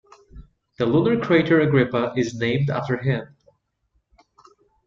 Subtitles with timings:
[0.79, 3.35] The lunar crater Agrippa is named after him.